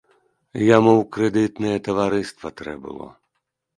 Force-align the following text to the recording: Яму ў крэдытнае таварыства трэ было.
Яму 0.77 0.91
ў 0.93 1.03
крэдытнае 1.17 1.77
таварыства 1.91 2.47
трэ 2.63 2.73
было. 2.87 3.07